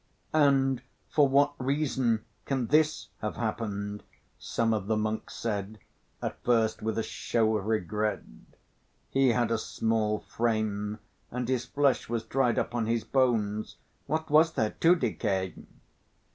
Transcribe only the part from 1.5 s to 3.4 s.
reason can this have